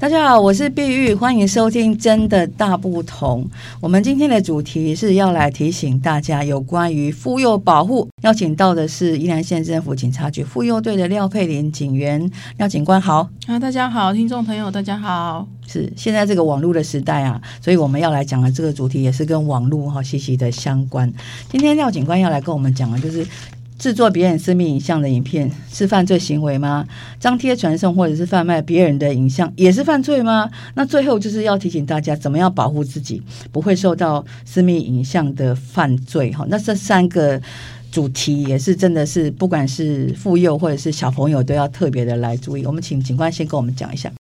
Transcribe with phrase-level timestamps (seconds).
[0.00, 3.44] 大家好，我是碧玉，欢迎收听《真的大不同》。
[3.82, 13.28] 我们今天的主题是要来提醒大家有关于妇幼保护，邀请到的是宜兰县政府警察局妇幼队的廖佩玲警员，廖警官好。
[13.46, 15.46] 啊，大家好，听众朋友大家好。
[15.66, 21.12] 是现在这个网络的时代啊，所以我们要来讲的这个主题也是跟网络哈息息的相关。
[21.50, 23.26] 今天廖警官要来跟我们讲的就是。
[23.80, 26.86] 制作别人私密影像的影片是犯罪行为吗？
[27.18, 30.50] 张贴传送或者是贩卖别人的影像也是犯罪吗？
[30.74, 36.30] 那最后就是要提醒大家，怎么样保护自己不会受到私密影像的犯罪？
[36.30, 37.40] 哈，那这三个
[37.90, 42.66] 主题也是真的是，不管是妇幼或者是小朋友都要特别的来注意。
[42.66, 44.12] 我们请警官先跟我们讲一下。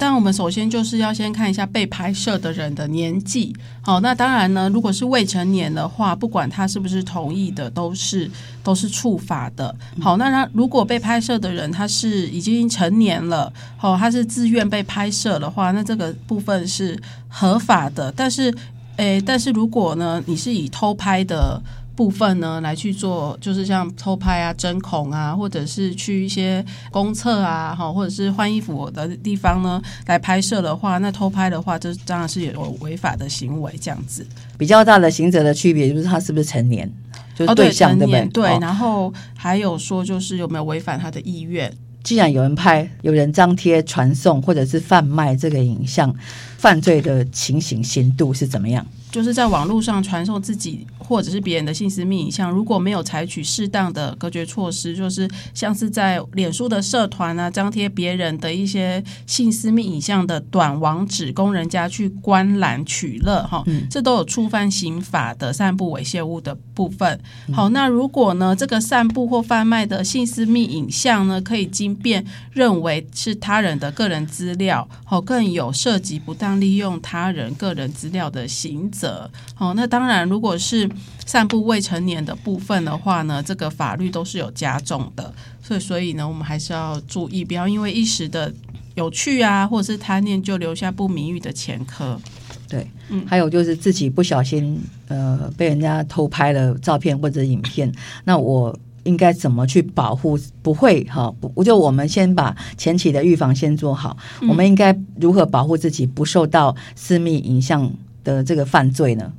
[0.00, 3.54] 但我们首先就是要先看一下被拍摄的人的年纪。
[3.82, 8.30] 好，那当然呢，如果是未成年的话，不管他是不是同意的，都是
[8.62, 9.76] 都是处罚的。
[10.00, 18.10] 好，那他如果被拍摄的人他是已经成年了，好，他是自愿被拍摄的话，那这个部分是合法的。
[18.16, 18.52] 但是，
[18.96, 21.60] 诶，但是如果呢，你是以偷拍的。
[22.00, 34.26] 部分呢，来去做，就是像偷拍啊、针孔啊，或者是去一些公厕啊，哈，或者是换衣服的地方呢，来拍摄的话，那偷拍的话，这当然是有违法的行为，这样子。
[34.56, 36.90] 比较大的行者的区别就是他是不是成年，
[37.34, 38.26] 就是对象对不对？
[38.28, 41.70] 对，然后还有说就是有没有违反他的意愿。
[42.02, 46.14] 既然有人拍、有人张贴、传送或者是贩卖这个影像，
[46.58, 48.86] 犯罪的情形刑度是怎么样？
[49.10, 67.18] 就是在网络上传送自己或者是别人的性私密影像，如果没有采取适当的隔绝措施，就是像是在脸书的社团啊，张贴别人的一些性私密影像的短网址，供人家去观览取乐，哈，这都有触犯刑法的散布猥亵物的部分。
[67.52, 79.30] 好，那如果呢，这个散布或贩卖的性私密影像呢，可以经辨认为是他人的个人资料，好，更有涉及不当利用他人个人资料的刑责。
[79.58, 80.88] 哦，那当然，如果是
[81.26, 85.32] 散布未成年的部分的话呢，这个法律都是有加重的。
[85.62, 88.52] 所以，所以呢，我们还是要注意，不要因为一时的
[88.94, 92.20] 有趣啊，或者是贪念，就留下不名誉的前科。
[92.68, 97.92] 对，嗯，还有就是自己不小心呃被人家偷拍了照片或者影片，
[98.24, 98.76] 那我
[99.10, 100.38] 应该怎么去保护？
[100.62, 104.16] 不会哈，不就我们先把前期的预防先做好。
[104.40, 107.90] 嗯，我们应该如何保护自己不受到私密影像
[108.22, 109.32] 的这个犯罪呢？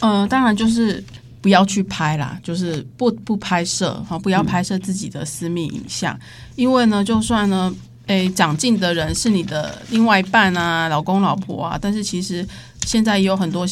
[0.00, 1.04] 嗯、呃，当然就是
[1.42, 6.20] 不要去拍啦，就是不不拍摄哈，不要拍摄自己的私密影像，嗯、
[6.56, 7.70] 因为呢，就算呢，
[8.06, 12.46] 诶，长进的人是你的另外一半啊，老公老婆啊，但是其实
[12.86, 13.66] 现在也有很多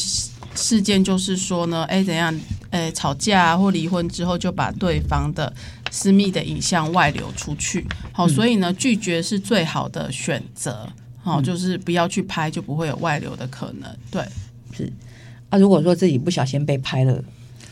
[0.55, 2.33] 事件，就是说呢，诶，怎样，
[2.71, 5.53] 诶，吵架或离婚之后，就把对方的
[5.91, 10.87] 私密的影像外流出去，好，所以呢，拒绝是最好的选择。
[11.25, 13.89] 好，就是不要去拍，就不会有外流的可能。
[14.11, 14.21] 对，
[14.73, 14.91] 是。
[15.49, 17.23] 啊，如果说自己不小心被拍了，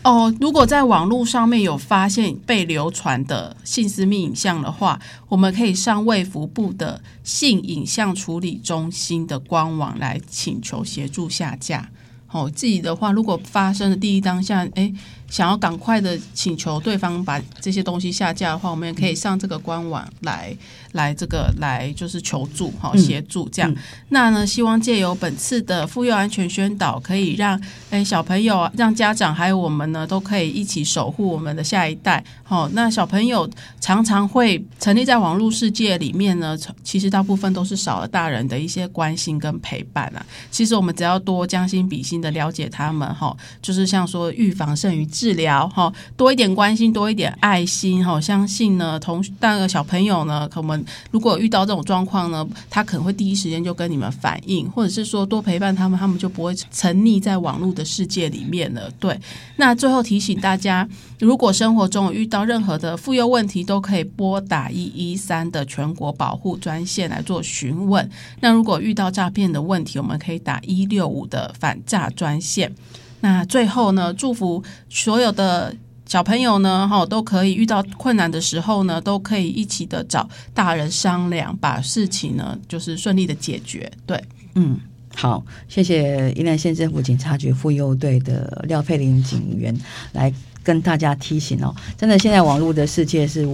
[0.03, 11.89] 哦，如果在网络上面有发现被流传的性私密影像的话，我们可以上卫福部的性影像处理中心的官网来请求协助下架。
[12.31, 14.93] 哦，自己的话，如果发生的第一当下，哎。
[15.31, 20.55] 想要赶快的请求对方把这些东西下架的话，我们也可以上这个官网来
[20.91, 23.71] 来这个来就是求助哈协助这样。
[23.71, 23.77] 嗯嗯、
[24.09, 27.59] 那呢，希望借由本次的妇幼安全宣导，可以让
[27.91, 32.21] 诶小朋友、让家长还有我们呢，都可以一起守护我们的下一代。
[32.43, 33.49] 好，那小朋友
[33.79, 40.25] 常常会沉溺在网络世界里面呢，其实大部分都是少了大人的一些关心跟陪伴啊。
[40.51, 58.89] 其实我们只要多将心比心的了解他们哈，就是像说预防胜于治治疗哈，多一点关心，多一点爱心哈，相信呢，同那个小朋友呢，可能如果遇到这种状况呢，他可能会第一时间就跟你们反映，或者是说多陪伴他们，他们就不会沉溺在网络的世界里面了。
[58.99, 59.15] 对，
[59.57, 60.89] 那最后提醒大家，
[61.19, 68.09] 如果生活中遇到任何的妇幼问题，都可以拨打一一三的全国保护专线来做询问。
[68.39, 72.73] 那如果遇到诈骗的问题，我们可以打一六五的反诈专线。
[73.21, 75.73] 那最后呢，祝福所有的
[76.05, 83.89] 小朋友呢，哈，都可以遇到困难的时候呢，都可以一起的找大人商量，把事情呢，就是顺利的解决。
[84.05, 84.21] 对，
[84.55, 84.77] 嗯，
[85.15, 89.75] 好，谢谢宜兰县政府警察局妇幼队的廖佩玲警员
[90.11, 90.33] 来
[90.63, 93.47] 跟大家提醒哦，真的现在网络的世界是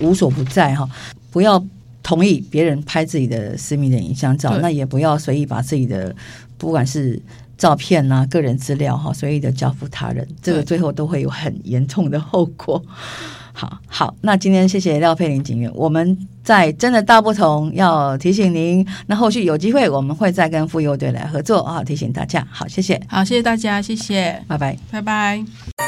[0.00, 0.88] 无所不在哈，
[1.30, 1.62] 不要。
[2.08, 6.16] 同意别人拍自己的私密的影像照，那也不要随意把自己的
[6.56, 7.20] 不管是
[7.58, 12.82] 照片呐、啊、个人资料哈随意的交付他人，这个最后都会有很严重的后果。
[13.52, 22.42] 好好，那今天谢谢廖佩玲警员，我们在真的大不同要提醒您，那后续有机会我们会再跟妇幼队来合作啊，提醒大家。
[22.50, 25.87] 好，谢谢，好，谢谢大家，谢谢，拜拜，拜拜。